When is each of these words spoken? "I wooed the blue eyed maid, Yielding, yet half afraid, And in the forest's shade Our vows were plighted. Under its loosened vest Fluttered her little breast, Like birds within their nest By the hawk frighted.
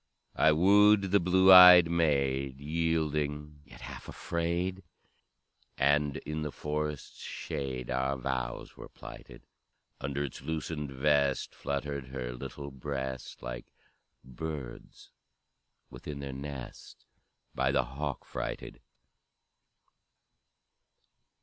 "I 0.35 0.51
wooed 0.51 1.11
the 1.11 1.19
blue 1.19 1.51
eyed 1.53 1.87
maid, 1.91 2.59
Yielding, 2.59 3.61
yet 3.65 3.81
half 3.81 4.07
afraid, 4.09 4.81
And 5.77 6.17
in 6.25 6.41
the 6.41 6.51
forest's 6.51 7.19
shade 7.21 7.91
Our 7.91 8.17
vows 8.17 8.75
were 8.75 8.89
plighted. 8.89 9.43
Under 9.99 10.23
its 10.23 10.41
loosened 10.41 10.89
vest 10.91 11.53
Fluttered 11.53 12.07
her 12.07 12.33
little 12.33 12.71
breast, 12.71 13.43
Like 13.43 13.67
birds 14.23 15.11
within 15.91 16.17
their 16.17 16.33
nest 16.33 17.05
By 17.53 17.71
the 17.71 17.83
hawk 17.83 18.25
frighted. 18.25 18.81